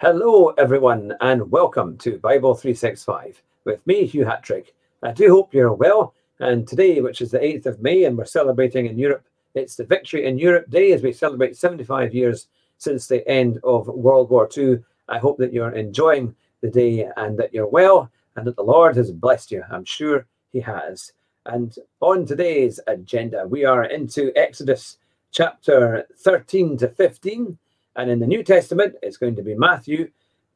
Hello, 0.00 0.48
everyone, 0.58 1.14
and 1.20 1.48
welcome 1.52 1.96
to 1.98 2.18
Bible 2.18 2.52
365 2.56 3.40
with 3.64 3.86
me, 3.86 4.04
Hugh 4.04 4.24
Hatrick. 4.24 4.74
I 5.04 5.12
do 5.12 5.30
hope 5.30 5.54
you're 5.54 5.72
well. 5.72 6.14
And 6.40 6.66
today, 6.66 7.00
which 7.00 7.20
is 7.20 7.30
the 7.30 7.38
8th 7.38 7.66
of 7.66 7.80
May, 7.80 8.02
and 8.02 8.18
we're 8.18 8.24
celebrating 8.24 8.86
in 8.86 8.98
Europe, 8.98 9.24
it's 9.54 9.76
the 9.76 9.84
Victory 9.84 10.26
in 10.26 10.36
Europe 10.36 10.68
Day 10.68 10.92
as 10.92 11.02
we 11.02 11.12
celebrate 11.12 11.56
75 11.56 12.12
years 12.12 12.48
since 12.76 13.06
the 13.06 13.26
end 13.28 13.60
of 13.62 13.86
World 13.86 14.30
War 14.30 14.48
II. 14.54 14.80
I 15.08 15.18
hope 15.18 15.38
that 15.38 15.52
you're 15.52 15.70
enjoying 15.70 16.34
the 16.60 16.70
day 16.70 17.08
and 17.16 17.38
that 17.38 17.54
you're 17.54 17.68
well 17.68 18.10
and 18.34 18.44
that 18.48 18.56
the 18.56 18.64
Lord 18.64 18.96
has 18.96 19.12
blessed 19.12 19.52
you. 19.52 19.62
I'm 19.70 19.84
sure 19.84 20.26
He 20.52 20.58
has. 20.58 21.12
And 21.46 21.72
on 22.00 22.26
today's 22.26 22.80
agenda, 22.88 23.46
we 23.46 23.64
are 23.64 23.84
into 23.84 24.32
Exodus 24.36 24.98
chapter 25.30 26.04
13 26.16 26.78
to 26.78 26.88
15. 26.88 27.56
And 27.96 28.10
in 28.10 28.18
the 28.18 28.26
New 28.26 28.42
Testament, 28.42 28.96
it's 29.02 29.16
going 29.16 29.36
to 29.36 29.42
be 29.42 29.54
Matthew 29.54 30.10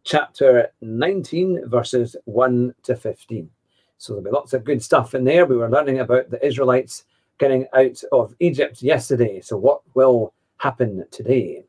chapter 0.05 0.73
19, 0.81 1.69
verses 1.69 2.17
1 2.25 2.75
to 2.83 2.97
15. 2.97 3.51
So 3.99 4.13
there'll 4.13 4.25
be 4.25 4.31
lots 4.31 4.53
of 4.53 4.65
good 4.65 4.83
stuff 4.83 5.15
in 5.15 5.25
there. 5.25 5.47
We 5.47 5.57
were 5.57 5.71
learning 5.71 6.01
about 6.01 6.31
the 6.31 6.45
Israelites 6.45 7.05
getting 7.39 7.67
out 7.75 8.03
of 8.13 8.35
Egypt 8.41 8.83
yesterday. 8.83 9.41
So, 9.41 9.57
what 9.57 9.83
will 9.95 10.35
happen 10.59 11.05
today? 11.11 11.65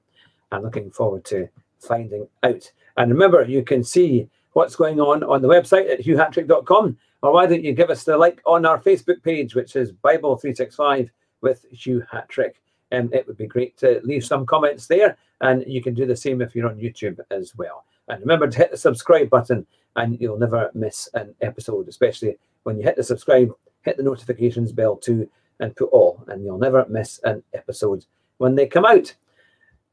I'm 0.52 0.63
looking 0.63 0.91
forward 0.91 1.26
to 1.26 1.48
finding 1.79 2.27
out. 2.43 2.71
And 2.98 3.12
remember, 3.12 3.43
you 3.43 3.63
can 3.63 3.84
see 3.84 4.27
what's 4.54 4.76
going 4.76 4.99
on 4.99 5.23
on 5.23 5.41
the 5.41 5.48
website 5.48 5.90
at 5.90 6.01
hughhatrick.com. 6.01 6.98
Or 7.21 7.34
why 7.34 7.45
don't 7.45 7.63
you 7.63 7.73
give 7.73 7.90
us 7.90 8.04
the 8.04 8.17
like 8.17 8.41
on 8.45 8.65
our 8.65 8.79
Facebook 8.79 9.21
page, 9.23 9.54
which 9.54 9.76
is 9.76 9.91
Bible 9.91 10.38
365 10.38 11.12
with 11.41 11.65
Hugh 11.71 12.04
Hatrick. 12.12 12.62
And 12.91 13.13
it 13.13 13.27
would 13.27 13.38
be 13.38 13.48
great 13.48 13.77
to 13.77 14.01
leave 14.04 14.26
some 14.26 14.45
comments 14.45 14.88
there. 14.88 15.17
And 15.41 15.63
you 15.67 15.81
can 15.81 15.93
do 15.93 16.05
the 16.05 16.16
same 16.16 16.41
if 16.41 16.55
you're 16.55 16.70
on 16.70 16.77
YouTube 16.77 17.20
as 17.31 17.55
well. 17.55 17.85
And 18.07 18.20
remember 18.21 18.48
to 18.48 18.57
hit 18.57 18.71
the 18.71 18.77
subscribe 18.77 19.29
button 19.29 19.65
and 19.95 20.20
you'll 20.20 20.38
never 20.38 20.71
miss 20.73 21.09
an 21.13 21.34
episode, 21.41 21.87
especially 21.87 22.37
when 22.63 22.77
you 22.77 22.84
hit 22.84 22.95
the 22.95 23.04
subscribe, 23.04 23.51
hit 23.82 23.98
the 23.98 24.04
notifications 24.04 24.71
bell 24.71 24.95
too, 24.95 25.29
and 25.60 25.76
put 25.76 25.90
all, 25.91 26.23
and 26.27 26.43
you'll 26.43 26.57
never 26.57 26.85
miss 26.90 27.20
an 27.23 27.43
episode 27.54 28.05
when 28.37 28.55
they 28.55 28.65
come 28.65 28.85
out. 28.85 29.13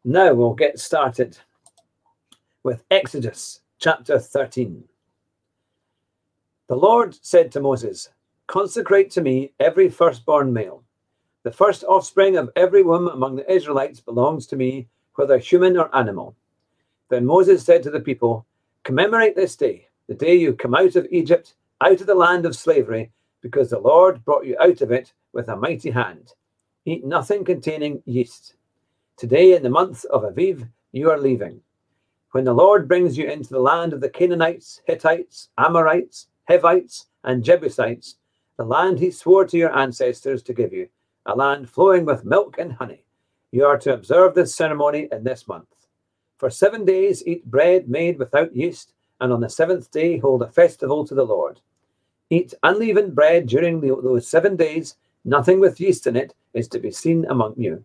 Now 0.05 0.33
we'll 0.35 0.55
get 0.55 0.79
started 0.79 1.37
with 2.63 2.85
Exodus 2.91 3.61
chapter 3.79 4.19
13. 4.19 4.85
The 6.69 6.77
Lord 6.77 7.17
said 7.23 7.53
to 7.53 7.61
Moses, 7.61 8.11
Consecrate 8.47 9.11
to 9.13 9.21
me 9.21 9.53
every 9.59 9.89
firstborn 9.89 10.53
male. 10.53 10.85
The 11.43 11.51
first 11.51 11.85
offspring 11.85 12.37
of 12.37 12.51
every 12.57 12.83
womb 12.83 13.09
among 13.09 13.37
the 13.37 13.53
Israelites 13.53 14.01
belongs 14.01 14.47
to 14.49 14.57
me, 14.57 14.89
whether 15.17 15.39
human 15.39 15.77
or 15.77 15.95
animal. 15.95 16.37
Then 17.09 17.27
Moses 17.27 17.65
said 17.65 17.83
to 17.83 17.91
the 17.91 18.01
people, 18.01 18.47
Commemorate 18.85 19.37
this 19.37 19.57
day, 19.57 19.89
the 20.09 20.15
day 20.15 20.35
you 20.35 20.55
come 20.55 20.75
out 20.75 20.97
of 20.97 21.07
Egypt, 21.11 21.55
out 21.81 22.01
of 22.01 22.07
the 22.07 22.15
land 22.15 22.47
of 22.47 22.57
slavery, 22.57 23.11
because 23.43 23.71
the 23.71 23.79
Lord 23.79 24.25
brought 24.25 24.47
you 24.47 24.57
out 24.61 24.81
of 24.81 24.93
it 24.93 25.13
with 25.33 25.49
a 25.49 25.57
mighty 25.57 25.91
hand. 25.91 26.33
Eat 26.85 27.05
nothing 27.05 27.45
containing 27.45 28.03
yeast. 28.07 28.55
Today, 29.17 29.55
in 29.55 29.63
the 29.63 29.71
month 29.71 30.05
of 30.07 30.23
Aviv, 30.23 30.69
you 30.93 31.11
are 31.11 31.19
leaving. 31.19 31.61
When 32.33 32.45
the 32.45 32.53
Lord 32.53 32.87
brings 32.87 33.17
you 33.17 33.27
into 33.27 33.49
the 33.49 33.61
land 33.61 33.95
of 33.95 34.01
the 34.03 34.11
Canaanites, 34.11 34.83
Hittites, 34.85 35.49
Amorites, 35.57 36.29
Hivites, 36.49 37.07
and 37.25 37.43
Jebusites, 37.43 38.17
the 38.59 38.65
land 38.65 38.99
he 38.99 39.11
swore 39.11 39.47
to 39.47 39.57
your 39.57 39.77
ancestors 39.77 40.43
to 40.43 40.53
give 40.53 40.73
you, 40.73 40.89
a 41.25 41.35
land 41.35 41.71
flowing 41.71 42.05
with 42.05 42.27
milk 42.27 42.57
and 42.59 42.75
honey. 42.75 43.06
You 43.57 43.65
are 43.65 43.79
to 43.79 43.95
observe 43.95 44.35
this 44.35 44.55
ceremony 44.55 45.09
in 45.11 45.25
this 45.25 45.49
month. 45.49 45.69
For 46.37 46.51
seven 46.51 46.85
days 46.85 47.27
eat 47.27 47.51
bread 47.51 47.89
made 47.89 48.19
without 48.19 48.55
yeast, 48.55 48.93
and 49.19 49.33
on 49.33 49.41
the 49.41 49.49
seventh 49.49 49.91
day 49.91 50.19
hold 50.19 50.43
a 50.43 50.51
festival 50.51 51.07
to 51.07 51.15
the 51.15 51.25
Lord. 51.25 51.63
Eat 52.29 52.53
unleavened 52.63 53.15
bread 53.15 53.47
during 53.47 53.81
the, 53.81 53.99
those 54.03 54.29
seven 54.29 54.57
days, 54.57 54.97
nothing 55.25 55.59
with 55.59 55.81
yeast 55.81 56.07
in 56.07 56.17
it 56.17 56.35
is 56.53 56.69
to 56.69 56.79
be 56.79 56.91
seen 56.91 57.25
among 57.31 57.55
you. 57.57 57.83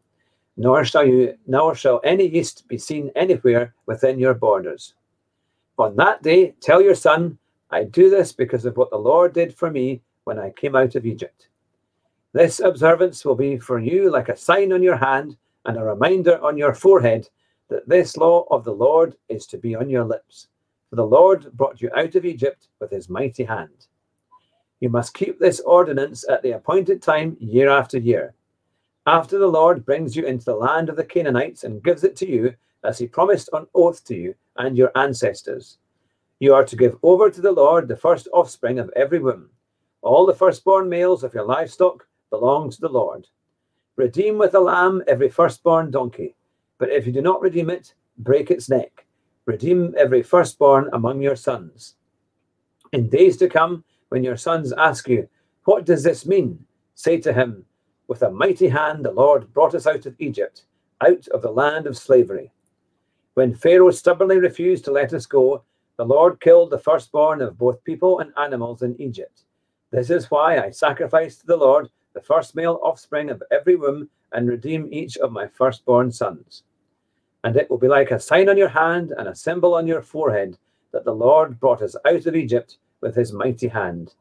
Nor 0.57 0.83
shall 0.83 1.07
you 1.07 1.37
nor 1.47 1.73
shall 1.73 2.01
any 2.03 2.27
yeast 2.27 2.67
be 2.67 2.77
seen 2.77 3.09
anywhere 3.15 3.73
within 3.85 4.19
your 4.19 4.33
borders. 4.33 4.95
On 5.77 5.95
that 5.95 6.21
day 6.21 6.53
tell 6.59 6.81
your 6.81 6.95
son, 6.95 7.37
I 7.69 7.85
do 7.85 8.09
this 8.09 8.33
because 8.33 8.65
of 8.65 8.75
what 8.75 8.89
the 8.89 8.97
Lord 8.97 9.31
did 9.31 9.55
for 9.55 9.71
me 9.71 10.01
when 10.25 10.37
I 10.37 10.49
came 10.49 10.75
out 10.75 10.95
of 10.95 11.05
Egypt. 11.05 11.47
This 12.33 12.59
observance 12.59 13.23
will 13.23 13.35
be 13.35 13.57
for 13.57 13.79
you 13.79 14.11
like 14.11 14.27
a 14.27 14.35
sign 14.35 14.73
on 14.73 14.83
your 14.83 14.97
hand 14.97 15.37
and 15.65 15.77
a 15.77 15.83
reminder 15.83 16.43
on 16.43 16.57
your 16.57 16.73
forehead 16.73 17.29
that 17.69 17.87
this 17.87 18.17
law 18.17 18.45
of 18.51 18.63
the 18.63 18.73
Lord 18.73 19.15
is 19.29 19.45
to 19.47 19.57
be 19.57 19.75
on 19.75 19.89
your 19.89 20.03
lips. 20.03 20.47
For 20.89 20.95
the 20.97 21.05
Lord 21.05 21.51
brought 21.53 21.81
you 21.81 21.89
out 21.95 22.15
of 22.15 22.25
Egypt 22.25 22.67
with 22.79 22.91
his 22.91 23.09
mighty 23.09 23.43
hand. 23.43 23.87
You 24.81 24.89
must 24.89 25.13
keep 25.13 25.39
this 25.39 25.59
ordinance 25.61 26.25
at 26.27 26.41
the 26.41 26.51
appointed 26.51 27.01
time 27.01 27.37
year 27.39 27.69
after 27.69 27.97
year. 27.97 28.33
After 29.05 29.37
the 29.37 29.47
Lord 29.47 29.85
brings 29.85 30.15
you 30.15 30.25
into 30.25 30.45
the 30.45 30.55
land 30.55 30.89
of 30.89 30.95
the 30.95 31.05
Canaanites 31.05 31.63
and 31.63 31.83
gives 31.83 32.03
it 32.03 32.15
to 32.17 32.27
you, 32.27 32.53
as 32.83 32.97
he 32.97 33.07
promised 33.07 33.49
on 33.53 33.67
oath 33.75 34.03
to 34.05 34.15
you 34.15 34.35
and 34.57 34.75
your 34.75 34.91
ancestors, 34.95 35.77
you 36.39 36.53
are 36.53 36.65
to 36.65 36.75
give 36.75 36.97
over 37.03 37.29
to 37.29 37.41
the 37.41 37.51
Lord 37.51 37.87
the 37.87 37.95
first 37.95 38.27
offspring 38.33 38.79
of 38.79 38.91
every 38.95 39.19
womb. 39.19 39.49
All 40.01 40.25
the 40.25 40.33
firstborn 40.33 40.89
males 40.89 41.23
of 41.23 41.33
your 41.33 41.45
livestock 41.45 42.07
belong 42.31 42.71
to 42.71 42.81
the 42.81 42.89
Lord. 42.89 43.27
Redeem 44.01 44.39
with 44.39 44.55
a 44.55 44.59
lamb 44.59 45.03
every 45.07 45.29
firstborn 45.29 45.91
donkey, 45.91 46.35
but 46.79 46.89
if 46.89 47.05
you 47.05 47.13
do 47.13 47.21
not 47.21 47.39
redeem 47.39 47.69
it, 47.69 47.93
break 48.17 48.49
its 48.49 48.67
neck. 48.67 49.05
Redeem 49.45 49.93
every 49.95 50.23
firstborn 50.23 50.89
among 50.93 51.21
your 51.21 51.35
sons. 51.35 51.97
In 52.93 53.09
days 53.09 53.37
to 53.37 53.47
come, 53.47 53.83
when 54.09 54.23
your 54.23 54.37
sons 54.37 54.73
ask 54.73 55.07
you, 55.07 55.29
What 55.65 55.85
does 55.85 56.01
this 56.01 56.25
mean? 56.25 56.65
Say 56.95 57.19
to 57.19 57.31
him, 57.31 57.63
With 58.07 58.23
a 58.23 58.31
mighty 58.31 58.69
hand 58.69 59.05
the 59.05 59.11
Lord 59.11 59.53
brought 59.53 59.75
us 59.75 59.85
out 59.85 60.07
of 60.07 60.15
Egypt, 60.17 60.65
out 61.01 61.27
of 61.27 61.43
the 61.43 61.51
land 61.51 61.85
of 61.85 61.95
slavery. 61.95 62.51
When 63.35 63.53
Pharaoh 63.53 63.91
stubbornly 63.91 64.39
refused 64.39 64.83
to 64.85 64.91
let 64.91 65.13
us 65.13 65.27
go, 65.27 65.63
the 65.97 66.05
Lord 66.05 66.41
killed 66.41 66.71
the 66.71 66.79
firstborn 66.79 67.39
of 67.39 67.59
both 67.59 67.83
people 67.83 68.17
and 68.17 68.33
animals 68.35 68.81
in 68.81 68.99
Egypt. 68.99 69.43
This 69.91 70.09
is 70.09 70.31
why 70.31 70.57
I 70.57 70.71
sacrifice 70.71 71.37
to 71.37 71.45
the 71.45 71.55
Lord 71.55 71.91
the 72.13 72.21
first 72.21 72.55
male 72.55 72.79
offspring 72.83 73.29
of 73.29 73.43
every 73.51 73.75
womb 73.75 74.09
and 74.33 74.47
redeem 74.47 74.87
each 74.91 75.17
of 75.17 75.31
my 75.31 75.47
firstborn 75.47 76.11
sons. 76.11 76.63
And 77.43 77.55
it 77.55 77.69
will 77.69 77.77
be 77.77 77.87
like 77.87 78.11
a 78.11 78.19
sign 78.19 78.49
on 78.49 78.57
your 78.57 78.69
hand 78.69 79.13
and 79.17 79.27
a 79.27 79.35
symbol 79.35 79.73
on 79.73 79.87
your 79.87 80.01
forehead 80.01 80.57
that 80.91 81.05
the 81.05 81.13
Lord 81.13 81.59
brought 81.59 81.81
us 81.81 81.95
out 82.05 82.25
of 82.25 82.35
Egypt 82.35 82.77
with 83.01 83.15
his 83.15 83.33
mighty 83.33 83.67
hand. 83.67 84.13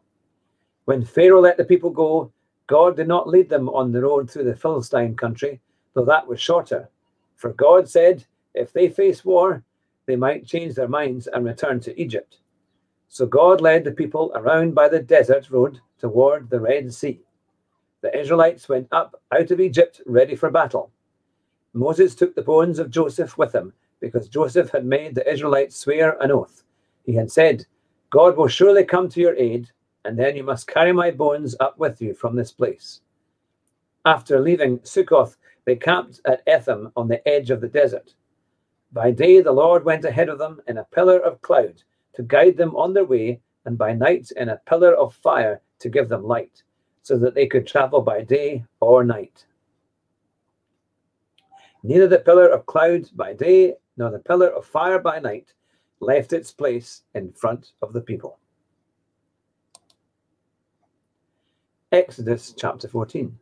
When 0.87 1.05
Pharaoh 1.05 1.41
let 1.41 1.57
the 1.57 1.65
people 1.65 1.91
go, 1.91 2.33
God 2.67 2.97
did 2.97 3.09
not 3.09 3.29
lead 3.29 3.49
them 3.49 3.69
on 3.69 3.93
the 3.93 4.03
road 4.03 4.31
through 4.31 4.45
the 4.45 4.57
Philistine 4.57 5.17
country, 5.17 5.61
though 5.95 6.05
that 6.05 6.27
was 6.27 6.41
shorter. 6.41 6.89
For 7.37 7.53
God 7.53 7.89
said, 7.89 8.25
if 8.55 8.73
they 8.73 8.89
face 8.89 9.25
war, 9.25 9.63
they 10.07 10.17
might 10.17 10.47
change 10.47 10.75
their 10.75 10.89
minds 10.89 11.27
and 11.27 11.45
return 11.45 11.81
to 11.81 12.01
Egypt. 12.01 12.39
So 13.09 13.27
God 13.27 13.61
led 13.61 13.85
the 13.85 13.93
people 13.93 14.33
around 14.35 14.75
by 14.75 14.89
the 14.89 15.01
desert 15.01 15.51
road 15.51 15.81
toward 15.99 16.49
the 16.49 16.61
Red 16.61 16.93
Sea. 16.93 17.21
The 18.03 18.19
Israelites 18.19 18.69
went 18.69 18.89
up 18.93 19.21
out 19.33 19.51
of 19.51 19.61
Egypt 19.61 20.01
ready 20.07 20.35
for 20.35 20.51
battle. 20.51 20.91
Moses 21.75 22.15
took 22.15 22.35
the 22.35 22.43
bones 22.43 22.79
of 22.79 22.91
Joseph 22.91 23.37
with 23.37 23.55
him 23.55 23.73
because 24.01 24.29
Joseph 24.29 24.71
had 24.71 24.87
made 24.87 25.15
the 25.15 25.31
Israelites 25.31 25.77
swear 25.77 26.17
an 26.21 26.33
oath. 26.33 26.65
He 27.05 27.15
had 27.15 27.31
said, 27.31 27.67
God 28.11 28.37
will 28.37 28.49
surely 28.49 28.85
come 28.85 29.09
to 29.11 29.21
your 29.21 29.37
aid, 29.37 29.71
and 30.05 30.19
then 30.19 30.35
you 30.35 30.43
must 30.43 30.67
carry 30.67 30.93
my 30.93 31.11
bones 31.11 31.55
up 31.61 31.79
with 31.79 32.01
you 32.01 32.15
from 32.15 32.35
this 32.35 32.51
place. 32.51 33.03
After 34.07 34.41
leaving 34.41 34.79
Sukkoth, 34.79 35.37
they 35.67 35.77
camped 35.77 36.21
at 36.25 36.43
Etham 36.47 36.91
on 36.97 37.07
the 37.07 37.27
edge 37.29 37.51
of 37.51 37.61
the 37.61 37.69
desert. 37.69 38.15
By 38.93 39.11
day, 39.11 39.41
the 39.43 39.53
Lord 39.53 39.85
went 39.85 40.07
ahead 40.07 40.31
of 40.31 40.39
them 40.39 40.61
in 40.67 40.79
a 40.79 40.85
pillar 40.85 41.19
of 41.19 41.43
cloud 41.43 41.83
to 42.15 42.23
guide 42.23 42.57
them 42.57 42.75
on 42.75 42.95
their 42.95 43.05
way, 43.05 43.41
and 43.67 43.77
by 43.77 43.93
night 43.93 44.33
in 44.37 44.49
a 44.49 44.61
pillar 44.67 44.95
of 44.95 45.15
fire 45.15 45.61
to 45.81 45.89
give 45.91 46.09
them 46.09 46.25
light, 46.25 46.63
so 47.03 47.19
that 47.19 47.35
they 47.35 47.47
could 47.47 47.67
travel 47.67 48.01
by 48.03 48.23
day 48.23 48.65
or 48.81 49.05
night. 49.05 49.45
Neither 51.83 52.09
the 52.09 52.19
pillar 52.19 52.49
of 52.49 52.67
cloud 52.67 53.09
by 53.15 53.33
day 53.33 53.75
nor 53.97 54.11
the 54.11 54.19
pillar 54.19 54.49
of 54.49 54.67
fire 54.67 54.99
by 54.99 55.19
night 55.19 55.53
left 56.01 56.33
its 56.33 56.51
place 56.51 57.03
in 57.15 57.33
front 57.33 57.73
of 57.83 57.93
the 57.93 58.01
people. 58.01 58.39
Exodus 61.93 62.55
chapter 62.57 62.87
14. 62.87 63.37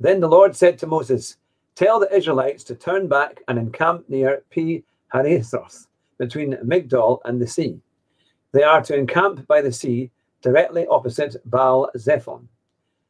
Then 0.00 0.20
the 0.20 0.28
Lord 0.28 0.56
said 0.56 0.78
to 0.78 0.86
Moses, 0.86 1.36
Tell 1.74 2.00
the 2.00 2.12
Israelites 2.14 2.64
to 2.64 2.74
turn 2.74 3.08
back 3.08 3.42
and 3.48 3.58
encamp 3.58 4.08
near 4.08 4.42
Pi 4.54 4.82
Hahiroth, 5.12 5.86
between 6.18 6.54
Migdol 6.64 7.20
and 7.24 7.40
the 7.40 7.46
sea. 7.46 7.80
They 8.52 8.62
are 8.62 8.82
to 8.82 8.96
encamp 8.96 9.46
by 9.46 9.60
the 9.60 9.72
sea, 9.72 10.10
directly 10.42 10.86
opposite 10.86 11.36
Baal 11.44 11.90
Zephon. 11.96 12.48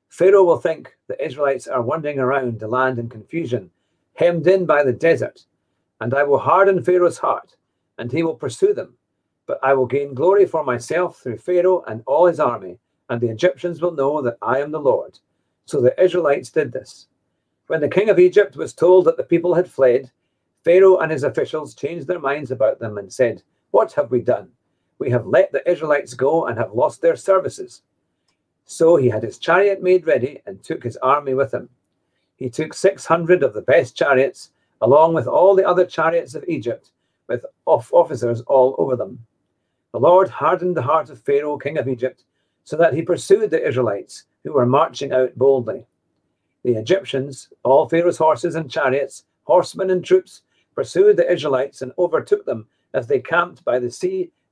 Pharaoh 0.09 0.45
will 0.45 0.59
think 0.59 0.97
the 1.07 1.23
Israelites 1.25 1.67
are 1.69 1.83
wandering 1.83 2.19
around 2.19 2.59
the 2.59 2.69
land 2.69 2.99
in 2.99 3.09
confusion, 3.09 3.71
hemmed 4.15 4.47
in 4.47 4.67
by 4.67 4.83
the 4.83 4.93
desert, 4.93 5.45
And 6.01 6.15
I 6.15 6.23
will 6.25 6.39
harden 6.39 6.83
Pharaoh's 6.83 7.19
heart, 7.19 7.57
and 7.99 8.11
he 8.11 8.23
will 8.23 8.35
pursue 8.35 8.73
them. 8.73 8.97
But 9.47 9.59
I 9.63 9.75
will 9.75 9.87
gain 9.87 10.15
glory 10.15 10.47
for 10.47 10.65
myself 10.65 11.19
through 11.19 11.39
Pharaoh 11.39 11.83
and 11.87 12.03
all 12.07 12.27
his 12.27 12.41
army, 12.41 12.79
and 13.11 13.21
the 13.21 13.29
Egyptians 13.31 13.81
will 13.81 13.93
know 13.93 14.23
that 14.23 14.39
I 14.43 14.61
am 14.61 14.71
the 14.71 14.81
Lord. 14.81 15.19
So 15.67 15.81
the 15.81 16.01
Israelites 16.03 16.51
did 16.51 16.73
this. 16.73 17.09
When 17.67 17.81
the 17.81 17.89
king 17.89 18.09
of 18.09 18.19
Egypt 18.19 18.57
was 18.57 18.73
told 18.73 19.05
that 19.05 19.17
the 19.17 19.23
people 19.25 19.55
had 19.55 19.71
fled, 19.71 20.11
Pharaoh 20.65 20.99
and 20.99 21.13
his 21.13 21.25
officials 21.25 21.75
changed 21.75 22.07
their 22.07 22.19
minds 22.19 22.51
about 22.51 22.79
them 22.79 22.99
and 22.99 23.13
said, 23.13 23.43
What 23.71 23.93
have 23.93 24.11
we 24.11 24.21
done? 24.23 24.51
We 24.99 25.11
have 25.11 25.27
let 25.27 25.53
the 25.53 25.69
Israelites 25.71 26.15
go 26.15 26.47
and 26.47 26.59
have 26.59 26.73
lost 26.73 27.01
their 27.01 27.17
services. 27.17 27.83
So 28.65 28.97
he 28.97 29.09
had 29.09 29.23
his 29.23 29.39
chariot 29.39 29.83
made 29.83 30.07
ready 30.07 30.41
and 30.47 30.63
took 30.63 30.83
his 30.83 30.97
army 30.99 31.35
with 31.35 31.55
him. 31.55 31.69
He 32.37 32.51
took 32.51 32.75
600 32.75 33.43
of 33.43 33.55
the 33.55 33.63
best 33.63 33.97
chariots, 33.97 34.51
along 34.81 35.15
with 35.15 35.27
all 35.27 35.55
the 35.55 35.67
other 35.67 35.87
chariots 35.87 36.35
of 36.35 36.45
Egypt, 36.47 36.91
with 37.29 37.45
officers 37.67 38.43
all 38.43 38.75
over 38.79 38.97
them. 38.97 39.25
The 39.93 40.01
Lord 40.01 40.29
hardened 40.29 40.77
the 40.77 40.83
heart 40.83 41.11
of 41.11 41.21
Pharaoh, 41.21 41.59
king 41.59 41.79
of 41.79 41.89
Egypt, 41.89 42.25
so 42.65 42.77
that 42.77 42.93
he 42.93 43.03
pursued 43.03 43.51
the 43.51 43.67
Israelites, 43.67 44.25
who 44.45 44.53
were 44.53 44.67
marching 44.67 45.13
out 45.13 45.35
boldly. 45.37 45.87
The 46.65 46.75
Egyptians, 46.75 47.49
all 47.63 47.89
Pharaoh's 47.89 48.19
horses 48.19 48.55
and 48.55 48.71
chariots, 48.71 49.25
horsemen 49.45 49.91
and 49.91 50.05
troops, 50.05 50.43
pursued 50.75 51.17
the 51.17 51.31
Israelites 51.31 51.83
and 51.83 51.93
overtook 51.99 52.45
them 52.45 52.67
as 52.95 53.07
they 53.07 53.21
camped 53.21 53.65
by 53.65 53.79
the 53.79 53.91
sea 53.91 54.31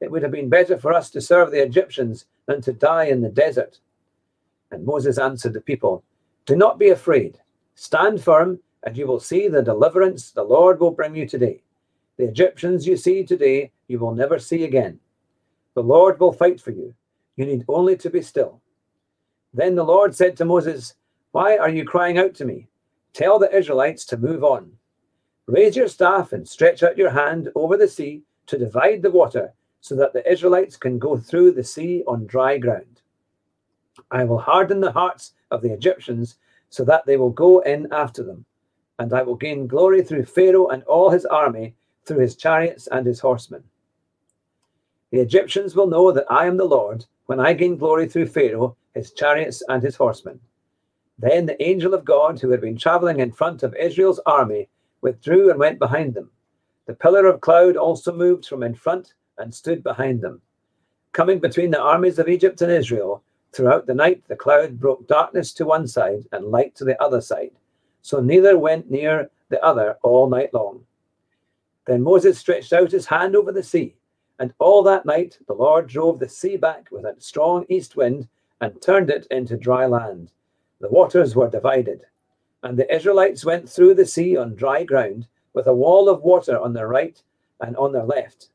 It 0.00 0.10
would 0.10 0.22
have 0.22 0.32
been 0.32 0.48
better 0.48 0.78
for 0.78 0.92
us 0.92 1.10
to 1.10 1.20
serve 1.20 1.50
the 1.50 1.62
Egyptians 1.62 2.26
than 2.46 2.60
to 2.62 2.72
die 2.72 3.04
in 3.04 3.20
the 3.20 3.28
desert. 3.28 3.80
And 4.70 4.84
Moses 4.84 5.18
answered 5.18 5.54
the 5.54 5.60
people, 5.60 6.04
Do 6.46 6.56
not 6.56 6.78
be 6.78 6.90
afraid. 6.90 7.38
Stand 7.74 8.22
firm, 8.22 8.60
and 8.84 8.96
you 8.96 9.06
will 9.06 9.20
see 9.20 9.48
the 9.48 9.62
deliverance 9.62 10.30
the 10.30 10.42
Lord 10.42 10.80
will 10.80 10.90
bring 10.90 11.16
you 11.16 11.26
today. 11.26 11.62
The 12.16 12.24
Egyptians 12.24 12.86
you 12.86 12.96
see 12.96 13.24
today, 13.24 13.72
you 13.86 13.98
will 13.98 14.14
never 14.14 14.38
see 14.38 14.64
again. 14.64 14.98
The 15.74 15.82
Lord 15.82 16.18
will 16.18 16.32
fight 16.32 16.60
for 16.60 16.70
you. 16.70 16.94
You 17.36 17.46
need 17.46 17.64
only 17.68 17.96
to 17.98 18.10
be 18.10 18.22
still. 18.22 18.60
Then 19.54 19.74
the 19.74 19.84
Lord 19.84 20.14
said 20.14 20.36
to 20.36 20.44
Moses, 20.44 20.94
Why 21.32 21.56
are 21.56 21.70
you 21.70 21.84
crying 21.84 22.18
out 22.18 22.34
to 22.34 22.44
me? 22.44 22.66
Tell 23.12 23.38
the 23.38 23.54
Israelites 23.56 24.04
to 24.06 24.16
move 24.16 24.44
on. 24.44 24.72
Raise 25.46 25.76
your 25.76 25.88
staff 25.88 26.32
and 26.32 26.46
stretch 26.46 26.82
out 26.82 26.98
your 26.98 27.10
hand 27.10 27.48
over 27.54 27.76
the 27.76 27.88
sea 27.88 28.22
to 28.46 28.58
divide 28.58 29.02
the 29.02 29.10
water, 29.10 29.54
so 29.80 29.94
that 29.96 30.12
the 30.12 30.30
Israelites 30.30 30.76
can 30.76 30.98
go 30.98 31.16
through 31.16 31.52
the 31.52 31.64
sea 31.64 32.02
on 32.06 32.26
dry 32.26 32.58
ground. 32.58 33.00
I 34.10 34.24
will 34.24 34.38
harden 34.38 34.80
the 34.80 34.92
hearts 34.92 35.32
of 35.50 35.62
the 35.62 35.72
Egyptians 35.72 36.36
so 36.70 36.84
that 36.84 37.06
they 37.06 37.16
will 37.16 37.30
go 37.30 37.60
in 37.60 37.88
after 37.92 38.22
them. 38.22 38.44
And 38.98 39.12
I 39.12 39.22
will 39.22 39.36
gain 39.36 39.66
glory 39.66 40.02
through 40.02 40.24
Pharaoh 40.24 40.68
and 40.68 40.82
all 40.84 41.10
his 41.10 41.24
army, 41.26 41.74
through 42.04 42.18
his 42.18 42.36
chariots 42.36 42.88
and 42.88 43.06
his 43.06 43.20
horsemen. 43.20 43.62
The 45.10 45.20
Egyptians 45.20 45.74
will 45.74 45.86
know 45.86 46.12
that 46.12 46.30
I 46.30 46.46
am 46.46 46.56
the 46.56 46.64
Lord 46.64 47.06
when 47.26 47.40
I 47.40 47.52
gain 47.52 47.76
glory 47.76 48.08
through 48.08 48.26
Pharaoh, 48.26 48.76
his 48.94 49.12
chariots, 49.12 49.62
and 49.68 49.82
his 49.82 49.96
horsemen. 49.96 50.40
Then 51.18 51.46
the 51.46 51.62
angel 51.62 51.94
of 51.94 52.04
God, 52.04 52.40
who 52.40 52.50
had 52.50 52.60
been 52.60 52.76
traveling 52.76 53.20
in 53.20 53.32
front 53.32 53.62
of 53.62 53.74
Israel's 53.74 54.20
army, 54.26 54.68
withdrew 55.00 55.50
and 55.50 55.58
went 55.58 55.78
behind 55.78 56.14
them. 56.14 56.30
The 56.86 56.94
pillar 56.94 57.26
of 57.26 57.40
cloud 57.40 57.76
also 57.76 58.12
moved 58.12 58.46
from 58.46 58.62
in 58.62 58.74
front 58.74 59.14
and 59.38 59.54
stood 59.54 59.82
behind 59.82 60.20
them. 60.20 60.40
Coming 61.12 61.38
between 61.38 61.70
the 61.70 61.80
armies 61.80 62.18
of 62.18 62.28
Egypt 62.28 62.62
and 62.62 62.70
Israel, 62.70 63.22
Throughout 63.52 63.86
the 63.86 63.94
night, 63.94 64.22
the 64.28 64.36
cloud 64.36 64.78
broke 64.78 65.06
darkness 65.06 65.52
to 65.54 65.64
one 65.64 65.88
side 65.88 66.26
and 66.32 66.50
light 66.50 66.74
to 66.76 66.84
the 66.84 67.00
other 67.02 67.20
side. 67.20 67.52
So 68.02 68.20
neither 68.20 68.58
went 68.58 68.90
near 68.90 69.30
the 69.48 69.62
other 69.64 69.96
all 70.02 70.28
night 70.28 70.52
long. 70.52 70.84
Then 71.86 72.02
Moses 72.02 72.38
stretched 72.38 72.72
out 72.72 72.90
his 72.90 73.06
hand 73.06 73.34
over 73.34 73.50
the 73.50 73.62
sea, 73.62 73.96
and 74.38 74.52
all 74.58 74.82
that 74.82 75.06
night 75.06 75.38
the 75.46 75.54
Lord 75.54 75.86
drove 75.86 76.18
the 76.18 76.28
sea 76.28 76.56
back 76.56 76.88
with 76.90 77.04
a 77.06 77.16
strong 77.18 77.64
east 77.68 77.96
wind 77.96 78.28
and 78.60 78.80
turned 78.80 79.08
it 79.10 79.26
into 79.30 79.56
dry 79.56 79.86
land. 79.86 80.30
The 80.80 80.90
waters 80.90 81.34
were 81.34 81.48
divided. 81.48 82.04
And 82.62 82.76
the 82.76 82.92
Israelites 82.94 83.44
went 83.44 83.68
through 83.68 83.94
the 83.94 84.06
sea 84.06 84.36
on 84.36 84.54
dry 84.54 84.84
ground, 84.84 85.26
with 85.54 85.66
a 85.66 85.74
wall 85.74 86.08
of 86.08 86.22
water 86.22 86.58
on 86.58 86.74
their 86.74 86.88
right 86.88 87.20
and 87.60 87.76
on 87.76 87.92
their 87.92 88.04
left. 88.04 88.50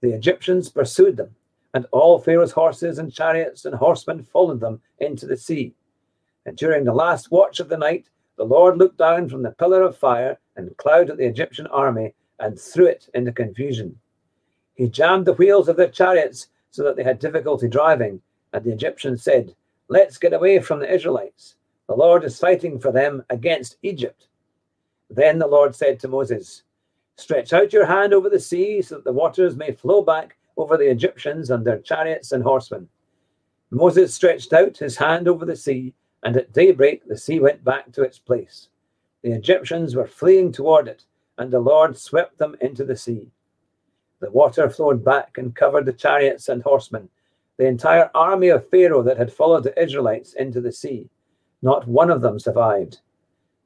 The 0.00 0.12
Egyptians 0.12 0.68
pursued 0.68 1.16
them 1.16 1.34
and 1.74 1.86
all 1.92 2.18
Pharaoh's 2.18 2.52
horses 2.52 2.98
and 2.98 3.12
chariots 3.12 3.64
and 3.64 3.74
horsemen 3.74 4.22
followed 4.22 4.60
them 4.60 4.80
into 4.98 5.26
the 5.26 5.36
sea. 5.36 5.74
And 6.46 6.56
during 6.56 6.84
the 6.84 6.94
last 6.94 7.30
watch 7.30 7.60
of 7.60 7.68
the 7.68 7.76
night, 7.76 8.08
the 8.36 8.44
Lord 8.44 8.78
looked 8.78 8.98
down 8.98 9.28
from 9.28 9.42
the 9.42 9.52
pillar 9.52 9.82
of 9.82 9.96
fire 9.96 10.38
and 10.56 10.76
cloud 10.76 11.10
at 11.10 11.18
the 11.18 11.26
Egyptian 11.26 11.66
army 11.68 12.14
and 12.38 12.58
threw 12.58 12.86
it 12.86 13.08
into 13.14 13.32
confusion. 13.32 13.98
He 14.74 14.88
jammed 14.88 15.26
the 15.26 15.34
wheels 15.34 15.68
of 15.68 15.76
their 15.76 15.90
chariots 15.90 16.48
so 16.70 16.84
that 16.84 16.96
they 16.96 17.02
had 17.02 17.18
difficulty 17.18 17.68
driving, 17.68 18.22
and 18.52 18.64
the 18.64 18.72
Egyptians 18.72 19.22
said, 19.22 19.54
Let's 19.88 20.18
get 20.18 20.32
away 20.32 20.60
from 20.60 20.80
the 20.80 20.92
Israelites. 20.92 21.56
The 21.88 21.96
Lord 21.96 22.24
is 22.24 22.38
fighting 22.38 22.78
for 22.78 22.92
them 22.92 23.24
against 23.30 23.76
Egypt. 23.82 24.28
Then 25.10 25.38
the 25.38 25.46
Lord 25.46 25.74
said 25.74 25.98
to 26.00 26.08
Moses, 26.08 26.62
Stretch 27.18 27.52
out 27.52 27.72
your 27.72 27.84
hand 27.84 28.14
over 28.14 28.30
the 28.30 28.38
sea 28.38 28.80
so 28.80 28.94
that 28.94 29.04
the 29.04 29.12
waters 29.12 29.56
may 29.56 29.72
flow 29.72 30.02
back 30.02 30.36
over 30.56 30.76
the 30.76 30.88
Egyptians 30.88 31.50
and 31.50 31.64
their 31.64 31.80
chariots 31.80 32.30
and 32.30 32.44
horsemen. 32.44 32.88
Moses 33.72 34.14
stretched 34.14 34.52
out 34.52 34.78
his 34.78 34.96
hand 34.96 35.26
over 35.26 35.44
the 35.44 35.56
sea, 35.56 35.94
and 36.22 36.36
at 36.36 36.52
daybreak 36.52 37.06
the 37.06 37.16
sea 37.16 37.40
went 37.40 37.64
back 37.64 37.90
to 37.92 38.02
its 38.02 38.20
place. 38.20 38.68
The 39.22 39.32
Egyptians 39.32 39.96
were 39.96 40.06
fleeing 40.06 40.52
toward 40.52 40.86
it, 40.86 41.06
and 41.38 41.50
the 41.50 41.58
Lord 41.58 41.98
swept 41.98 42.38
them 42.38 42.56
into 42.60 42.84
the 42.84 42.96
sea. 42.96 43.32
The 44.20 44.30
water 44.30 44.70
flowed 44.70 45.04
back 45.04 45.38
and 45.38 45.56
covered 45.56 45.86
the 45.86 45.92
chariots 45.92 46.48
and 46.48 46.62
horsemen, 46.62 47.08
the 47.56 47.66
entire 47.66 48.12
army 48.14 48.48
of 48.48 48.70
Pharaoh 48.70 49.02
that 49.02 49.18
had 49.18 49.32
followed 49.32 49.64
the 49.64 49.80
Israelites 49.82 50.34
into 50.34 50.60
the 50.60 50.72
sea. 50.72 51.10
Not 51.62 51.88
one 51.88 52.10
of 52.10 52.22
them 52.22 52.38
survived. 52.38 53.00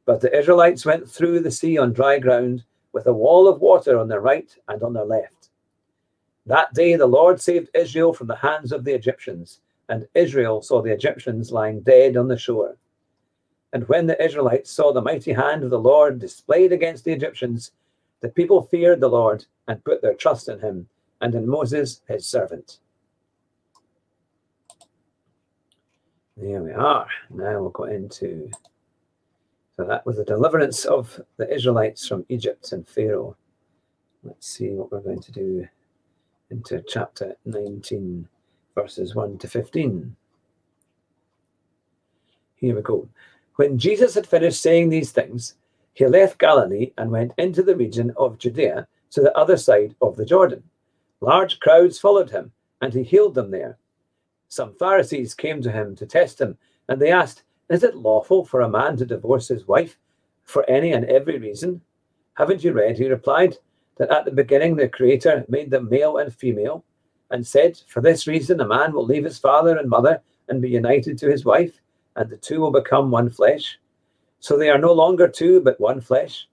But 0.06 0.22
the 0.22 0.36
Israelites 0.36 0.86
went 0.86 1.08
through 1.08 1.40
the 1.40 1.50
sea 1.50 1.76
on 1.76 1.92
dry 1.92 2.18
ground, 2.18 2.64
with 2.92 3.06
a 3.06 3.12
wall 3.12 3.48
of 3.48 3.60
water 3.60 3.98
on 3.98 4.08
their 4.08 4.20
right 4.20 4.54
and 4.68 4.82
on 4.82 4.92
their 4.92 5.04
left. 5.04 5.50
That 6.46 6.74
day 6.74 6.96
the 6.96 7.06
Lord 7.06 7.40
saved 7.40 7.70
Israel 7.74 8.12
from 8.12 8.26
the 8.26 8.36
hands 8.36 8.72
of 8.72 8.84
the 8.84 8.94
Egyptians, 8.94 9.60
and 9.88 10.08
Israel 10.14 10.62
saw 10.62 10.82
the 10.82 10.92
Egyptians 10.92 11.52
lying 11.52 11.80
dead 11.80 12.16
on 12.16 12.28
the 12.28 12.36
shore. 12.36 12.76
And 13.72 13.88
when 13.88 14.06
the 14.06 14.22
Israelites 14.22 14.70
saw 14.70 14.92
the 14.92 15.00
mighty 15.00 15.32
hand 15.32 15.64
of 15.64 15.70
the 15.70 15.78
Lord 15.78 16.18
displayed 16.18 16.72
against 16.72 17.04
the 17.04 17.12
Egyptians, 17.12 17.72
the 18.20 18.28
people 18.28 18.62
feared 18.62 19.00
the 19.00 19.08
Lord 19.08 19.46
and 19.68 19.84
put 19.84 20.02
their 20.02 20.14
trust 20.14 20.48
in 20.48 20.60
him 20.60 20.88
and 21.20 21.34
in 21.34 21.48
Moses, 21.48 22.02
his 22.08 22.26
servant. 22.26 22.78
There 26.36 26.62
we 26.62 26.72
are. 26.72 27.06
Now 27.30 27.60
we'll 27.60 27.70
go 27.70 27.84
into. 27.84 28.50
So 29.76 29.84
that 29.84 30.04
was 30.04 30.16
the 30.16 30.24
deliverance 30.24 30.84
of 30.84 31.20
the 31.38 31.52
Israelites 31.52 32.06
from 32.06 32.26
Egypt 32.28 32.72
and 32.72 32.86
Pharaoh. 32.86 33.36
Let's 34.22 34.46
see 34.46 34.70
what 34.70 34.92
we're 34.92 35.00
going 35.00 35.22
to 35.22 35.32
do 35.32 35.66
into 36.50 36.84
chapter 36.86 37.36
19, 37.46 38.28
verses 38.74 39.14
1 39.14 39.38
to 39.38 39.48
15. 39.48 40.14
Here 42.56 42.76
we 42.76 42.82
go. 42.82 43.08
When 43.56 43.78
Jesus 43.78 44.14
had 44.14 44.26
finished 44.26 44.60
saying 44.60 44.90
these 44.90 45.10
things, 45.10 45.54
he 45.94 46.06
left 46.06 46.38
Galilee 46.38 46.92
and 46.98 47.10
went 47.10 47.32
into 47.38 47.62
the 47.62 47.76
region 47.76 48.12
of 48.16 48.38
Judea 48.38 48.86
to 49.10 49.20
the 49.20 49.36
other 49.36 49.56
side 49.56 49.94
of 50.00 50.16
the 50.16 50.24
Jordan. 50.24 50.62
Large 51.20 51.60
crowds 51.60 51.98
followed 51.98 52.30
him, 52.30 52.52
and 52.80 52.92
he 52.92 53.02
healed 53.02 53.34
them 53.34 53.50
there. 53.50 53.78
Some 54.48 54.74
Pharisees 54.74 55.34
came 55.34 55.62
to 55.62 55.72
him 55.72 55.96
to 55.96 56.06
test 56.06 56.40
him, 56.40 56.58
and 56.88 57.00
they 57.00 57.10
asked, 57.10 57.44
Is 57.68 57.82
it 57.82 57.96
lawful 57.96 58.44
for 58.44 58.60
a 58.60 58.68
man 58.68 58.96
to 58.98 59.06
divorce 59.06 59.48
his 59.48 59.66
wife 59.66 59.98
for 60.42 60.68
any 60.68 60.92
and 60.92 61.04
every 61.06 61.38
reason? 61.38 61.80
Haven't 62.34 62.64
you 62.64 62.72
read, 62.72 62.98
he 62.98 63.08
replied, 63.08 63.56
that 63.98 64.10
at 64.10 64.24
the 64.24 64.30
beginning 64.30 64.76
the 64.76 64.88
Creator 64.88 65.44
made 65.48 65.70
them 65.70 65.88
male 65.88 66.18
and 66.18 66.32
female, 66.34 66.84
and 67.30 67.46
said, 67.46 67.80
For 67.88 68.00
this 68.00 68.26
reason 68.26 68.60
a 68.60 68.66
man 68.66 68.92
will 68.92 69.04
leave 69.04 69.24
his 69.24 69.38
father 69.38 69.78
and 69.78 69.88
mother 69.88 70.20
and 70.48 70.60
be 70.60 70.68
united 70.68 71.18
to 71.18 71.30
his 71.30 71.44
wife, 71.44 71.80
and 72.16 72.28
the 72.28 72.36
two 72.36 72.60
will 72.60 72.70
become 72.70 73.10
one 73.10 73.30
flesh. 73.30 73.78
So 74.40 74.58
they 74.58 74.68
are 74.68 74.78
no 74.78 74.92
longer 74.92 75.28
two, 75.28 75.60
but 75.60 75.80
one 75.80 76.00
flesh. 76.00 76.48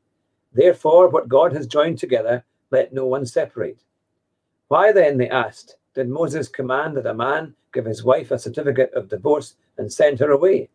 Therefore, 0.53 1.09
what 1.09 1.27
God 1.27 1.53
has 1.53 1.67
joined 1.67 1.97
together, 1.97 2.43
let 2.71 2.93
no 2.93 3.05
one 3.05 3.25
separate. 3.25 3.83
Why 4.67 4.91
then, 4.91 5.17
they 5.17 5.29
asked, 5.29 5.77
did 5.95 6.07
Moses 6.07 6.47
command 6.47 6.95
that 6.97 7.07
a 7.07 7.13
man 7.13 7.55
give 7.73 7.85
his 7.85 8.03
wife 8.03 8.31
a 8.31 8.39
certificate 8.39 8.93
of 8.93 9.09
divorce 9.09 9.55
and 9.77 9.91
send 9.91 10.19
her 10.19 10.31
away? 10.31 10.69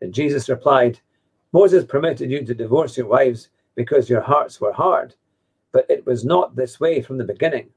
And 0.00 0.14
Jesus 0.14 0.48
replied, 0.48 1.00
Moses 1.52 1.84
permitted 1.84 2.30
you 2.30 2.44
to 2.44 2.54
divorce 2.54 2.96
your 2.96 3.06
wives 3.06 3.48
because 3.74 4.10
your 4.10 4.20
hearts 4.20 4.60
were 4.60 4.72
hard, 4.72 5.14
but 5.72 5.86
it 5.88 6.04
was 6.06 6.24
not 6.24 6.54
this 6.54 6.78
way 6.78 7.00
from 7.00 7.18
the 7.18 7.24
beginning. 7.24 7.70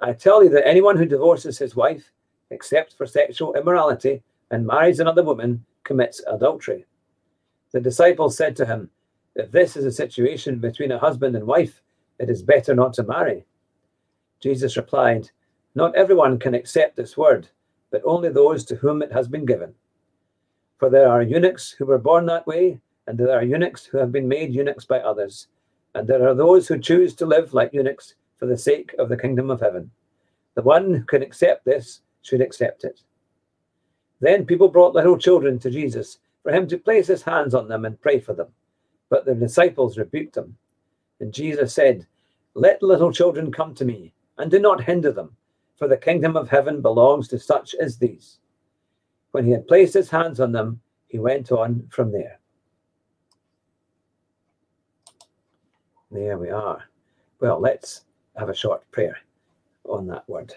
I 0.00 0.12
tell 0.12 0.42
you 0.42 0.50
that 0.50 0.66
anyone 0.66 0.96
who 0.96 1.06
divorces 1.06 1.58
his 1.58 1.76
wife, 1.76 2.12
except 2.50 2.94
for 2.94 3.06
sexual 3.06 3.54
immorality, 3.54 4.22
and 4.50 4.66
marries 4.66 5.00
another 5.00 5.24
woman, 5.24 5.64
commits 5.84 6.22
adultery. 6.26 6.84
The 7.72 7.80
disciples 7.80 8.36
said 8.36 8.56
to 8.56 8.66
him, 8.66 8.90
If 9.34 9.50
this 9.50 9.76
is 9.76 9.84
a 9.84 9.92
situation 9.92 10.58
between 10.58 10.92
a 10.92 10.98
husband 10.98 11.36
and 11.36 11.46
wife, 11.46 11.82
it 12.18 12.30
is 12.30 12.42
better 12.42 12.74
not 12.74 12.92
to 12.94 13.02
marry. 13.02 13.44
Jesus 14.40 14.76
replied, 14.76 15.30
Not 15.74 15.94
everyone 15.94 16.38
can 16.38 16.54
accept 16.54 16.96
this 16.96 17.16
word, 17.16 17.48
but 17.90 18.02
only 18.04 18.28
those 18.28 18.64
to 18.66 18.76
whom 18.76 19.02
it 19.02 19.12
has 19.12 19.28
been 19.28 19.44
given. 19.44 19.74
For 20.78 20.90
there 20.90 21.08
are 21.08 21.22
eunuchs 21.22 21.70
who 21.70 21.86
were 21.86 21.98
born 21.98 22.26
that 22.26 22.46
way, 22.46 22.78
and 23.06 23.16
there 23.16 23.30
are 23.30 23.42
eunuchs 23.42 23.86
who 23.86 23.98
have 23.98 24.12
been 24.12 24.28
made 24.28 24.52
eunuchs 24.52 24.84
by 24.84 25.00
others, 25.00 25.48
and 25.94 26.06
there 26.06 26.28
are 26.28 26.34
those 26.34 26.68
who 26.68 26.78
choose 26.78 27.14
to 27.14 27.26
live 27.26 27.54
like 27.54 27.72
eunuchs 27.72 28.14
for 28.38 28.46
the 28.46 28.58
sake 28.58 28.94
of 28.98 29.08
the 29.08 29.16
kingdom 29.16 29.50
of 29.50 29.60
heaven. 29.60 29.90
The 30.54 30.62
one 30.62 30.92
who 30.92 31.04
can 31.04 31.22
accept 31.22 31.64
this 31.64 32.00
should 32.22 32.40
accept 32.40 32.84
it. 32.84 33.00
Then 34.20 34.44
people 34.44 34.68
brought 34.68 34.94
little 34.94 35.16
children 35.16 35.58
to 35.60 35.70
Jesus 35.70 36.18
for 36.42 36.52
him 36.52 36.66
to 36.68 36.78
place 36.78 37.06
his 37.06 37.22
hands 37.22 37.54
on 37.54 37.68
them 37.68 37.84
and 37.84 38.00
pray 38.00 38.20
for 38.20 38.34
them. 38.34 38.48
But 39.08 39.24
the 39.24 39.34
disciples 39.34 39.98
rebuked 39.98 40.36
him. 40.36 40.56
And 41.20 41.32
Jesus 41.32 41.72
said, 41.72 42.06
Let 42.54 42.82
little 42.82 43.12
children 43.12 43.50
come 43.50 43.74
to 43.74 43.84
me, 43.84 44.12
and 44.38 44.50
do 44.50 44.58
not 44.58 44.84
hinder 44.84 45.12
them, 45.12 45.36
for 45.78 45.88
the 45.88 45.96
kingdom 45.96 46.36
of 46.36 46.48
heaven 46.48 46.82
belongs 46.82 47.28
to 47.28 47.38
such 47.38 47.74
as 47.74 47.96
these. 47.96 48.38
When 49.36 49.44
he 49.44 49.50
had 49.50 49.68
placed 49.68 49.92
his 49.92 50.08
hands 50.08 50.40
on 50.40 50.52
them, 50.52 50.80
he 51.08 51.18
went 51.18 51.52
on 51.52 51.86
from 51.90 52.10
there. 52.10 52.40
There 56.10 56.38
we 56.38 56.48
are. 56.48 56.82
Well, 57.38 57.60
let's 57.60 58.06
have 58.38 58.48
a 58.48 58.54
short 58.54 58.90
prayer 58.92 59.18
on 59.84 60.06
that 60.06 60.26
word. 60.26 60.54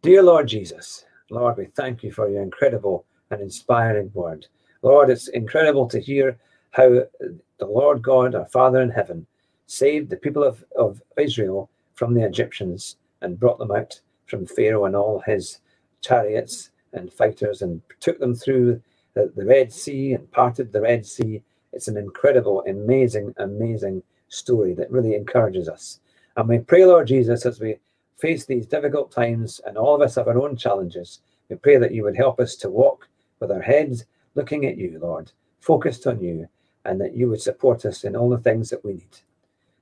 Dear 0.00 0.22
Lord 0.22 0.48
Jesus, 0.48 1.04
Lord, 1.28 1.58
we 1.58 1.66
thank 1.66 2.02
you 2.02 2.10
for 2.10 2.26
your 2.26 2.40
incredible 2.40 3.04
and 3.28 3.42
inspiring 3.42 4.10
word. 4.14 4.46
Lord, 4.80 5.10
it's 5.10 5.28
incredible 5.28 5.86
to 5.88 6.00
hear 6.00 6.38
how 6.70 6.88
the 6.88 7.66
Lord 7.66 8.00
God, 8.00 8.34
our 8.34 8.46
Father 8.46 8.80
in 8.80 8.88
heaven, 8.88 9.26
saved 9.66 10.08
the 10.08 10.16
people 10.16 10.42
of, 10.42 10.64
of 10.74 11.02
Israel 11.18 11.68
from 11.92 12.14
the 12.14 12.24
Egyptians 12.24 12.96
and 13.20 13.38
brought 13.38 13.58
them 13.58 13.72
out 13.72 14.00
from 14.24 14.46
Pharaoh 14.46 14.86
and 14.86 14.96
all 14.96 15.22
his 15.26 15.58
chariots 16.00 16.70
and 16.92 17.12
fighters 17.12 17.62
and 17.62 17.80
took 18.00 18.18
them 18.18 18.34
through 18.34 18.82
the, 19.14 19.32
the 19.34 19.44
Red 19.44 19.72
Sea 19.72 20.14
and 20.14 20.30
parted 20.30 20.72
the 20.72 20.80
Red 20.80 21.06
Sea. 21.06 21.42
It's 21.72 21.88
an 21.88 21.96
incredible, 21.96 22.64
amazing, 22.68 23.34
amazing 23.38 24.02
story 24.28 24.74
that 24.74 24.90
really 24.90 25.14
encourages 25.14 25.68
us. 25.68 26.00
And 26.36 26.48
we 26.48 26.58
pray, 26.58 26.84
Lord 26.84 27.08
Jesus, 27.08 27.44
as 27.46 27.60
we 27.60 27.76
face 28.18 28.46
these 28.46 28.66
difficult 28.66 29.10
times 29.10 29.60
and 29.66 29.76
all 29.76 29.94
of 29.94 30.00
us 30.00 30.14
have 30.14 30.28
our 30.28 30.40
own 30.40 30.56
challenges, 30.56 31.20
we 31.48 31.56
pray 31.56 31.76
that 31.76 31.92
you 31.92 32.04
would 32.04 32.16
help 32.16 32.40
us 32.40 32.56
to 32.56 32.70
walk 32.70 33.08
with 33.40 33.50
our 33.50 33.60
heads 33.60 34.04
looking 34.34 34.64
at 34.64 34.78
you, 34.78 34.98
Lord, 35.00 35.32
focused 35.60 36.06
on 36.06 36.20
you, 36.22 36.48
and 36.84 37.00
that 37.00 37.14
you 37.14 37.28
would 37.28 37.40
support 37.40 37.84
us 37.84 38.04
in 38.04 38.16
all 38.16 38.30
the 38.30 38.38
things 38.38 38.70
that 38.70 38.84
we 38.84 38.94
need. 38.94 39.18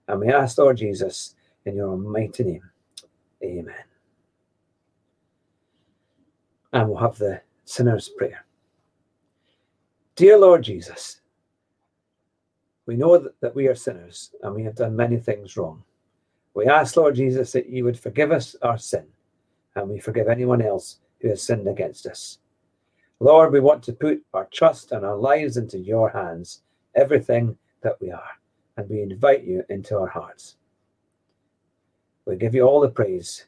And 0.08 0.20
we 0.20 0.28
ask, 0.28 0.58
Lord 0.58 0.78
Jesus, 0.78 1.34
in 1.64 1.76
your 1.76 1.96
mighty 1.96 2.44
name. 2.44 2.70
Amen. 3.42 3.89
And 6.72 6.88
we'll 6.88 6.98
have 6.98 7.18
the 7.18 7.40
sinner's 7.64 8.08
prayer. 8.08 8.44
Dear 10.16 10.38
Lord 10.38 10.62
Jesus, 10.62 11.20
we 12.86 12.96
know 12.96 13.30
that 13.40 13.54
we 13.54 13.66
are 13.68 13.74
sinners 13.74 14.32
and 14.42 14.54
we 14.54 14.64
have 14.64 14.74
done 14.74 14.94
many 14.96 15.16
things 15.16 15.56
wrong. 15.56 15.82
We 16.54 16.66
ask, 16.66 16.96
Lord 16.96 17.14
Jesus, 17.14 17.52
that 17.52 17.68
you 17.68 17.84
would 17.84 17.98
forgive 17.98 18.32
us 18.32 18.56
our 18.62 18.78
sin 18.78 19.06
and 19.76 19.88
we 19.88 20.00
forgive 20.00 20.28
anyone 20.28 20.62
else 20.62 20.98
who 21.20 21.28
has 21.28 21.42
sinned 21.42 21.68
against 21.68 22.06
us. 22.06 22.38
Lord, 23.20 23.52
we 23.52 23.60
want 23.60 23.82
to 23.84 23.92
put 23.92 24.22
our 24.34 24.46
trust 24.46 24.92
and 24.92 25.04
our 25.04 25.16
lives 25.16 25.56
into 25.56 25.78
your 25.78 26.10
hands, 26.10 26.62
everything 26.94 27.56
that 27.82 28.00
we 28.00 28.10
are, 28.10 28.30
and 28.76 28.88
we 28.88 29.02
invite 29.02 29.44
you 29.44 29.62
into 29.68 29.96
our 29.98 30.08
hearts. 30.08 30.56
We 32.24 32.36
give 32.36 32.54
you 32.54 32.62
all 32.62 32.80
the 32.80 32.88
praise 32.88 33.46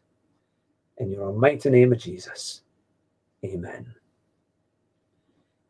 in 0.99 1.11
your 1.11 1.27
almighty 1.27 1.71
name 1.71 1.93
of 1.93 1.99
Jesus. 1.99 2.62
Amen. 3.45 3.95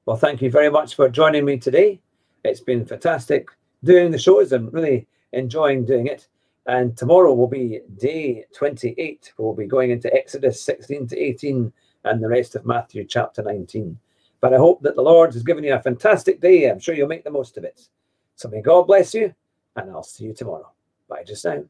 Well, 0.05 0.17
thank 0.17 0.43
you 0.43 0.51
very 0.51 0.71
much 0.71 0.95
for 0.95 1.09
joining 1.09 1.45
me 1.45 1.59
today. 1.59 2.01
It's 2.45 2.61
been 2.61 2.85
fantastic 2.85 3.49
doing 3.85 4.11
the 4.11 4.19
shows 4.19 4.53
and 4.53 4.73
really 4.73 5.07
enjoying 5.33 5.85
doing 5.85 6.07
it. 6.07 6.29
And 6.67 6.97
tomorrow 6.97 7.35
will 7.35 7.49
be 7.49 7.81
day 7.99 8.45
28. 8.55 9.33
We'll 9.39 9.55
be 9.55 9.67
going 9.67 9.91
into 9.91 10.13
Exodus 10.13 10.63
16 10.63 11.09
to 11.09 11.19
18 11.19 11.73
and 12.05 12.23
the 12.23 12.29
rest 12.29 12.55
of 12.55 12.67
Matthew 12.67 13.05
chapter 13.05 13.43
19. 13.43 13.99
But 14.41 14.55
I 14.55 14.59
hope 14.59 14.83
that 14.83 14.97
the 14.97 15.03
Lord 15.03 15.33
has 15.35 15.43
given 15.43 15.65
you 15.65 15.75
a 15.75 15.81
fantastic 15.81 16.41
day. 16.41 16.69
I'm 16.69 16.81
sure 16.81 16.95
you'll 16.95 17.09
make 17.09 17.25
the 17.25 17.31
most 17.31 17.57
of 17.57 17.65
it. 17.65 17.89
So 18.37 18.49
may 18.49 18.61
God 18.61 18.87
bless 18.87 19.15
you, 19.15 19.35
and 19.77 19.91
I'll 19.91 20.03
see 20.03 20.25
you 20.25 20.35
tomorrow. 20.35 20.71
Bye 21.09 21.23
just 21.25 21.45
now. 21.45 21.63